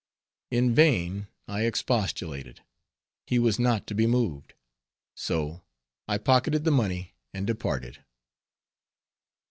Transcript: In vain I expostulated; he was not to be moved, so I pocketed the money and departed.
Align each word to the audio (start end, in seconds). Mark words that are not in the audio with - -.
In 0.49 0.73
vain 0.73 1.27
I 1.47 1.67
expostulated; 1.67 2.61
he 3.27 3.37
was 3.37 3.59
not 3.59 3.85
to 3.85 3.93
be 3.93 4.07
moved, 4.07 4.55
so 5.15 5.61
I 6.07 6.17
pocketed 6.17 6.63
the 6.63 6.71
money 6.71 7.13
and 7.35 7.45
departed. 7.45 8.03